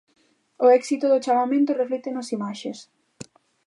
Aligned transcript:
O 0.65 0.67
éxito 0.79 1.05
do 1.09 1.23
chamamento 1.25 1.77
reflícteno 1.81 2.17
as 2.21 2.31
imaxes. 2.37 2.77